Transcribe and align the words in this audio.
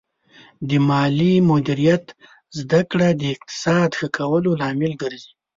د 0.67 0.69
مالي 0.89 1.33
مدیریت 1.49 2.05
زده 2.59 2.81
کړه 2.91 3.07
د 3.19 3.21
اقتصاد 3.35 3.89
ښه 3.97 4.07
کولو 4.17 4.49
لامل 4.61 4.93
ګرځي. 5.01 5.31